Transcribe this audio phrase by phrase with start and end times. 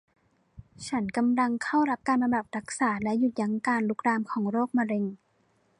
[0.87, 5.03] ฉันกำลังเข้ารับการบำบัดรักษาและหยุดยั้งการลุกลามของโรคมะเร็ง